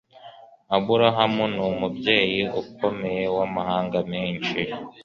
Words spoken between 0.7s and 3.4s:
abrahamu ni umubyeyi ukomeye